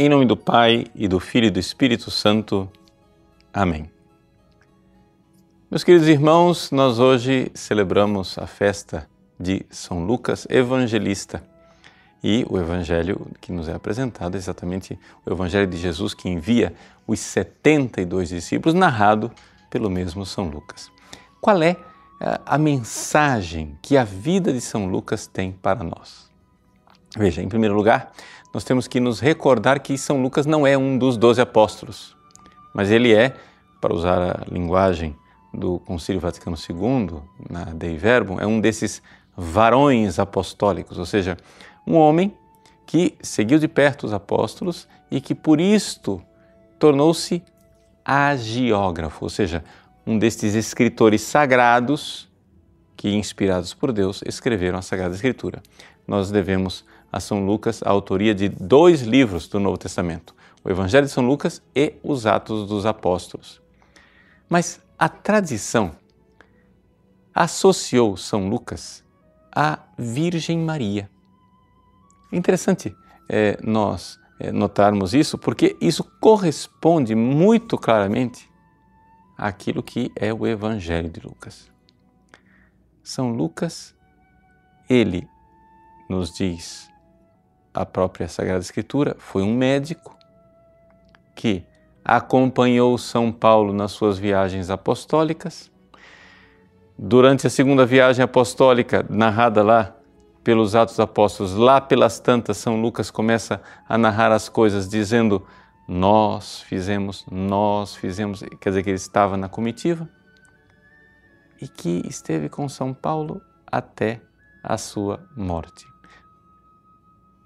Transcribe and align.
Em 0.00 0.08
nome 0.08 0.26
do 0.26 0.36
Pai 0.36 0.86
e 0.94 1.08
do 1.08 1.18
Filho 1.18 1.46
e 1.46 1.50
do 1.50 1.58
Espírito 1.58 2.08
Santo. 2.08 2.70
Amém. 3.52 3.90
Meus 5.68 5.82
queridos 5.82 6.06
irmãos, 6.06 6.70
nós 6.70 7.00
hoje 7.00 7.50
celebramos 7.52 8.38
a 8.38 8.46
festa 8.46 9.10
de 9.40 9.66
São 9.68 10.04
Lucas 10.04 10.46
Evangelista. 10.48 11.42
E 12.22 12.46
o 12.48 12.56
evangelho 12.56 13.26
que 13.40 13.50
nos 13.50 13.68
é 13.68 13.74
apresentado 13.74 14.36
é 14.36 14.38
exatamente 14.38 14.96
o 15.26 15.32
evangelho 15.32 15.66
de 15.66 15.76
Jesus 15.76 16.14
que 16.14 16.28
envia 16.28 16.72
os 17.04 17.18
72 17.18 18.28
discípulos, 18.28 18.74
narrado 18.74 19.32
pelo 19.68 19.90
mesmo 19.90 20.24
São 20.24 20.48
Lucas. 20.48 20.92
Qual 21.40 21.60
é 21.60 21.76
a 22.46 22.56
mensagem 22.56 23.76
que 23.82 23.96
a 23.96 24.04
vida 24.04 24.52
de 24.52 24.60
São 24.60 24.86
Lucas 24.86 25.26
tem 25.26 25.50
para 25.50 25.82
nós? 25.82 26.28
Veja, 27.16 27.42
em 27.42 27.48
primeiro 27.48 27.74
lugar, 27.74 28.12
nós 28.52 28.64
temos 28.64 28.88
que 28.88 29.00
nos 29.00 29.20
recordar 29.20 29.80
que 29.80 29.96
São 29.98 30.22
Lucas 30.22 30.46
não 30.46 30.66
é 30.66 30.76
um 30.76 30.96
dos 30.96 31.16
doze 31.16 31.40
apóstolos, 31.40 32.16
mas 32.74 32.90
ele 32.90 33.14
é, 33.14 33.34
para 33.80 33.94
usar 33.94 34.20
a 34.20 34.44
linguagem 34.50 35.16
do 35.52 35.78
Concílio 35.80 36.20
Vaticano 36.20 36.56
II, 36.56 37.20
na 37.48 37.64
Dei 37.64 37.96
Verbum, 37.96 38.38
é 38.40 38.46
um 38.46 38.60
desses 38.60 39.02
varões 39.36 40.18
apostólicos, 40.18 40.98
ou 40.98 41.06
seja, 41.06 41.36
um 41.86 41.94
homem 41.96 42.36
que 42.86 43.14
seguiu 43.20 43.58
de 43.58 43.68
perto 43.68 44.04
os 44.06 44.12
apóstolos 44.12 44.88
e 45.10 45.20
que 45.20 45.34
por 45.34 45.60
isto 45.60 46.22
tornou-se 46.78 47.42
agiógrafo, 48.04 49.26
ou 49.26 49.30
seja, 49.30 49.62
um 50.06 50.18
destes 50.18 50.54
escritores 50.54 51.20
sagrados 51.20 52.28
que, 52.96 53.14
inspirados 53.14 53.74
por 53.74 53.92
Deus, 53.92 54.22
escreveram 54.26 54.78
a 54.78 54.82
Sagrada 54.82 55.14
Escritura. 55.14 55.62
Nós 56.06 56.30
devemos 56.30 56.84
a 57.12 57.20
São 57.20 57.44
Lucas 57.44 57.82
a 57.82 57.90
autoria 57.90 58.34
de 58.34 58.48
dois 58.48 59.02
livros 59.02 59.48
do 59.48 59.58
Novo 59.58 59.78
Testamento, 59.78 60.34
o 60.64 60.70
Evangelho 60.70 61.06
de 61.06 61.12
São 61.12 61.26
Lucas 61.26 61.62
e 61.74 61.94
os 62.02 62.26
Atos 62.26 62.68
dos 62.68 62.84
Apóstolos. 62.84 63.60
Mas 64.48 64.80
a 64.98 65.08
tradição 65.08 65.92
associou 67.34 68.16
São 68.16 68.48
Lucas 68.48 69.04
à 69.54 69.78
Virgem 69.96 70.58
Maria. 70.58 71.10
Interessante 72.32 72.94
é, 73.28 73.58
nós 73.62 74.18
é, 74.40 74.52
notarmos 74.52 75.14
isso, 75.14 75.38
porque 75.38 75.76
isso 75.80 76.04
corresponde 76.20 77.14
muito 77.14 77.78
claramente 77.78 78.50
àquilo 79.36 79.82
que 79.82 80.10
é 80.16 80.32
o 80.32 80.46
Evangelho 80.46 81.08
de 81.08 81.20
Lucas. 81.20 81.70
São 83.02 83.30
Lucas, 83.30 83.94
ele 84.88 85.28
nos 86.08 86.32
diz 86.34 86.90
a 87.78 87.86
própria 87.86 88.26
Sagrada 88.26 88.58
Escritura, 88.58 89.14
foi 89.18 89.42
um 89.42 89.54
médico 89.54 90.18
que 91.32 91.64
acompanhou 92.04 92.98
São 92.98 93.30
Paulo 93.30 93.72
nas 93.72 93.92
suas 93.92 94.18
viagens 94.18 94.68
apostólicas. 94.68 95.70
Durante 96.98 97.46
a 97.46 97.50
segunda 97.50 97.86
viagem 97.86 98.24
apostólica, 98.24 99.06
narrada 99.08 99.62
lá 99.62 99.94
pelos 100.42 100.74
Atos 100.74 100.98
Apóstolos, 100.98 101.54
lá 101.54 101.80
pelas 101.80 102.18
tantas, 102.18 102.56
São 102.56 102.80
Lucas 102.80 103.12
começa 103.12 103.62
a 103.88 103.96
narrar 103.96 104.32
as 104.32 104.48
coisas 104.48 104.88
dizendo: 104.88 105.46
Nós 105.86 106.60
fizemos, 106.62 107.24
nós 107.30 107.94
fizemos, 107.94 108.42
quer 108.60 108.70
dizer 108.70 108.82
que 108.82 108.90
ele 108.90 108.96
estava 108.96 109.36
na 109.36 109.48
comitiva 109.48 110.08
e 111.62 111.68
que 111.68 112.02
esteve 112.08 112.48
com 112.48 112.68
São 112.68 112.92
Paulo 112.92 113.40
até 113.70 114.20
a 114.64 114.76
sua 114.76 115.24
morte 115.36 115.97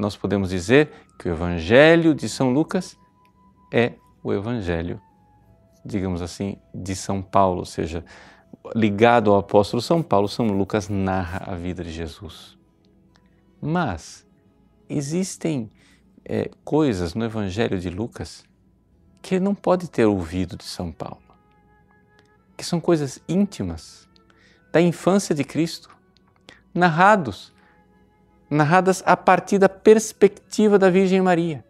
nós 0.00 0.16
podemos 0.16 0.48
dizer 0.48 0.90
que 1.18 1.28
o 1.28 1.32
Evangelho 1.32 2.14
de 2.14 2.26
São 2.26 2.50
Lucas 2.50 2.96
é 3.70 3.92
o 4.22 4.32
Evangelho, 4.32 5.00
digamos 5.84 6.22
assim, 6.22 6.56
de 6.74 6.96
São 6.96 7.20
Paulo, 7.20 7.60
ou 7.60 7.66
seja, 7.66 8.02
ligado 8.74 9.30
ao 9.30 9.38
apóstolo 9.38 9.82
São 9.82 10.02
Paulo, 10.02 10.26
São 10.26 10.46
Lucas 10.46 10.88
narra 10.88 11.44
a 11.46 11.54
vida 11.54 11.84
de 11.84 11.92
Jesus. 11.92 12.56
Mas 13.60 14.26
existem 14.88 15.70
é, 16.24 16.50
coisas 16.64 17.14
no 17.14 17.24
Evangelho 17.24 17.78
de 17.78 17.90
Lucas 17.90 18.42
que 19.20 19.34
ele 19.34 19.44
não 19.44 19.54
pode 19.54 19.90
ter 19.90 20.06
ouvido 20.06 20.56
de 20.56 20.64
São 20.64 20.90
Paulo, 20.90 21.20
que 22.56 22.64
são 22.64 22.80
coisas 22.80 23.20
íntimas 23.28 24.08
da 24.72 24.80
infância 24.80 25.34
de 25.34 25.44
Cristo, 25.44 25.90
narrados 26.72 27.52
narradas 28.50 29.02
a 29.06 29.16
partir 29.16 29.58
da 29.58 29.68
perspectiva 29.68 30.78
da 30.78 30.90
Virgem 30.90 31.22
Maria. 31.22 31.64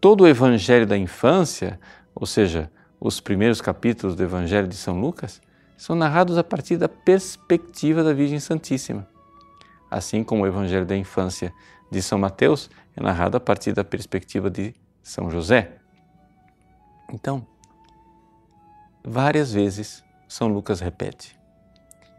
Todo 0.00 0.24
o 0.24 0.28
Evangelho 0.28 0.86
da 0.86 0.98
infância, 0.98 1.78
ou 2.14 2.26
seja, 2.26 2.70
os 2.98 3.20
primeiros 3.20 3.60
capítulos 3.60 4.16
do 4.16 4.22
Evangelho 4.22 4.66
de 4.66 4.76
São 4.76 5.00
Lucas, 5.00 5.40
são 5.76 5.94
narrados 5.94 6.36
a 6.36 6.44
partir 6.44 6.76
da 6.76 6.88
perspectiva 6.88 8.02
da 8.02 8.12
Virgem 8.12 8.40
Santíssima. 8.40 9.08
Assim 9.90 10.24
como 10.24 10.42
o 10.42 10.46
Evangelho 10.46 10.84
da 10.84 10.96
infância 10.96 11.52
de 11.90 12.02
São 12.02 12.18
Mateus 12.18 12.68
é 12.96 13.02
narrado 13.02 13.36
a 13.36 13.40
partir 13.40 13.72
da 13.72 13.84
perspectiva 13.84 14.50
de 14.50 14.74
São 15.02 15.30
José. 15.30 15.76
Então, 17.12 17.46
várias 19.04 19.52
vezes 19.52 20.04
São 20.28 20.48
Lucas 20.48 20.80
repete 20.80 21.38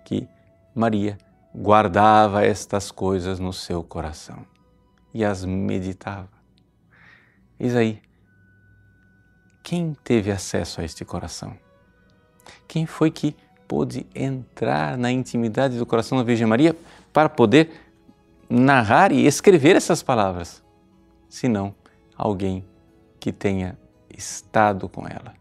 que 0.05 0.27
Maria 0.73 1.17
guardava 1.53 2.45
estas 2.45 2.91
coisas 2.91 3.39
no 3.39 3.51
seu 3.51 3.83
coração 3.83 4.45
e 5.13 5.23
as 5.23 5.43
meditava. 5.43 6.29
Eis 7.59 7.75
aí, 7.75 8.01
quem 9.61 9.95
teve 10.03 10.31
acesso 10.31 10.81
a 10.81 10.83
este 10.83 11.05
coração? 11.05 11.57
Quem 12.67 12.85
foi 12.85 13.11
que 13.11 13.35
pôde 13.67 14.05
entrar 14.15 14.97
na 14.97 15.11
intimidade 15.11 15.77
do 15.77 15.85
coração 15.85 16.17
da 16.17 16.23
Virgem 16.23 16.47
Maria 16.47 16.75
para 17.13 17.29
poder 17.29 17.71
narrar 18.49 19.11
e 19.11 19.25
escrever 19.25 19.75
essas 19.75 20.01
palavras? 20.01 20.63
Senão 21.29 21.75
alguém 22.17 22.65
que 23.19 23.31
tenha 23.31 23.77
estado 24.09 24.89
com 24.89 25.07
ela. 25.07 25.33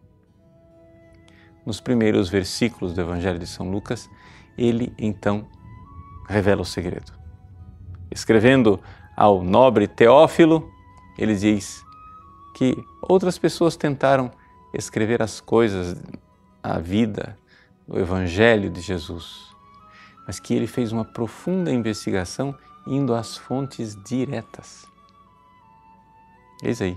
Nos 1.65 1.81
primeiros 1.81 2.28
versículos 2.28 2.93
do 2.93 3.00
Evangelho 3.00 3.38
de 3.38 3.47
São 3.47 3.70
Lucas, 3.70 4.09
ele 4.56 4.93
então 4.99 5.47
revela 6.31 6.63
o 6.63 6.65
segredo. 6.65 7.13
Escrevendo 8.11 8.81
ao 9.17 9.43
nobre 9.43 9.87
Teófilo, 9.87 10.71
ele 11.19 11.35
diz 11.35 11.85
que 12.55 12.77
outras 13.03 13.39
pessoas 13.39 13.77
tentaram 13.77 14.31
escrever 14.73 15.21
as 15.23 15.41
coisas, 15.41 16.01
a 16.63 16.79
vida, 16.79 17.37
o 17.87 17.99
Evangelho 17.99 18.71
de 18.71 18.81
Jesus, 18.81 19.55
mas 20.27 20.39
que 20.39 20.55
ele 20.55 20.67
fez 20.67 20.93
uma 20.93 21.05
profunda 21.05 21.73
investigação 21.73 22.57
indo 22.87 23.15
às 23.15 23.37
fontes 23.37 23.97
diretas. 24.05 24.87
Eis 26.62 26.81
aí, 26.81 26.97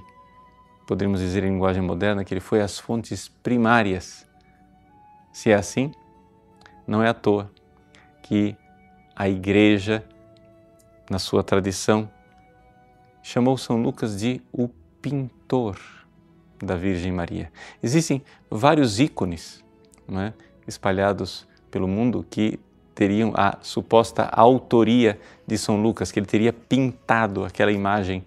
poderíamos 0.87 1.19
dizer 1.19 1.43
em 1.43 1.51
linguagem 1.51 1.81
moderna 1.81 2.23
que 2.23 2.33
ele 2.33 2.41
foi 2.41 2.61
às 2.61 2.77
fontes 2.77 3.27
primárias. 3.27 4.27
Se 5.31 5.49
é 5.49 5.55
assim, 5.55 5.91
não 6.85 7.01
é 7.01 7.09
à 7.09 7.13
toa 7.13 7.49
que 8.21 8.55
a 9.15 9.29
Igreja, 9.29 10.03
na 11.09 11.19
sua 11.19 11.43
tradição, 11.43 12.09
chamou 13.21 13.57
São 13.57 13.81
Lucas 13.81 14.19
de 14.19 14.41
o 14.51 14.67
pintor 15.01 15.79
da 16.59 16.75
Virgem 16.75 17.11
Maria. 17.11 17.51
Existem 17.81 18.23
vários 18.49 18.99
ícones 18.99 19.63
é, 20.09 20.33
espalhados 20.67 21.47
pelo 21.69 21.87
mundo 21.87 22.25
que 22.29 22.59
teriam 22.93 23.33
a 23.35 23.57
suposta 23.61 24.23
autoria 24.23 25.19
de 25.45 25.57
São 25.57 25.81
Lucas, 25.81 26.11
que 26.11 26.19
ele 26.19 26.25
teria 26.25 26.53
pintado 26.53 27.43
aquela 27.43 27.71
imagem 27.71 28.25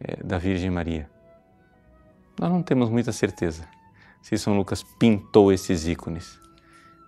é, 0.00 0.16
da 0.22 0.38
Virgem 0.38 0.70
Maria. 0.70 1.08
Nós 2.38 2.50
não 2.50 2.62
temos 2.62 2.88
muita 2.88 3.12
certeza 3.12 3.68
se 4.22 4.38
São 4.38 4.56
Lucas 4.56 4.82
pintou 4.98 5.52
esses 5.52 5.86
ícones, 5.86 6.40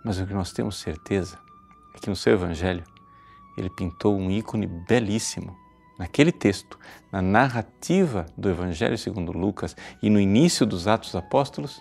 mas 0.05 0.19
o 0.19 0.27
que 0.27 0.35
nós 0.35 0.53
temos 0.53 0.77
certeza 0.79 1.39
é 1.95 1.99
que 1.99 2.11
no 2.11 2.17
seu 2.17 2.35
Evangelho 2.35 2.85
ele 3.57 3.71
pintou 3.71 4.17
um 4.17 4.31
ícone 4.31 4.67
belíssimo. 4.67 5.57
Naquele 5.99 6.33
texto, 6.33 6.79
na 7.13 7.23
narrativa 7.23 8.27
do 8.37 8.51
Evangelho 8.51 8.99
segundo 8.99 9.31
Lucas 9.31 9.77
e 10.03 10.11
no 10.11 10.19
início 10.19 10.67
dos 10.67 10.89
Atos 10.89 11.15
Apóstolos, 11.15 11.81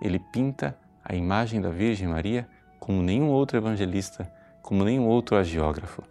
ele 0.00 0.18
pinta 0.18 0.78
a 1.04 1.14
imagem 1.14 1.60
da 1.60 1.70
Virgem 1.70 2.08
Maria 2.08 2.48
como 2.78 3.02
nenhum 3.02 3.30
outro 3.30 3.56
evangelista, 3.56 4.32
como 4.62 4.84
nenhum 4.84 5.06
outro 5.06 5.36
agiógrafo. 5.36 6.02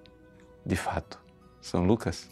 De 0.65 0.75
fato, 0.75 1.21
São 1.61 1.85
Lucas 1.85 2.29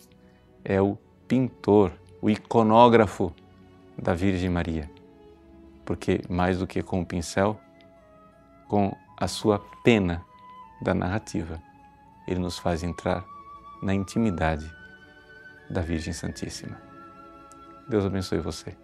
é 0.66 0.82
o 0.82 0.98
pintor, 1.28 1.94
o 2.22 2.30
iconógrafo 2.30 3.34
da 3.98 4.14
Virgem 4.14 4.50
Maria. 4.50 4.90
Porque 5.86 6.22
mais 6.30 6.58
do 6.60 6.68
que 6.68 6.82
com 6.82 7.02
o 7.02 7.06
pincel, 7.06 7.60
com 8.68 8.96
a 9.18 9.28
sua 9.28 9.60
pena 9.84 10.26
da 10.82 10.94
narrativa, 10.94 11.62
ele 12.28 12.40
nos 12.40 12.58
faz 12.58 12.84
entrar 12.84 13.26
na 13.82 13.94
intimidade 13.94 14.70
da 15.70 15.82
Virgem 15.82 16.14
Santíssima. 16.14 16.82
Deus 17.88 18.06
abençoe 18.06 18.40
você. 18.40 18.76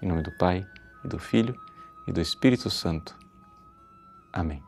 Em 0.00 0.06
nome 0.06 0.22
do 0.22 0.30
Pai, 0.32 0.66
e 1.04 1.08
do 1.08 1.18
Filho, 1.18 1.54
e 2.06 2.12
do 2.12 2.20
Espírito 2.20 2.70
Santo. 2.70 3.16
Amém. 4.32 4.62